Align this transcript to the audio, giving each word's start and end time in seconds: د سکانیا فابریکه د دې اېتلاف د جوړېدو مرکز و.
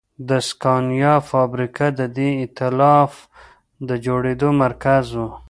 د 0.29 0.31
سکانیا 0.49 1.13
فابریکه 1.29 1.87
د 1.99 2.01
دې 2.17 2.29
اېتلاف 2.41 3.13
د 3.87 3.89
جوړېدو 4.05 4.49
مرکز 4.63 5.05
و. 5.19 5.23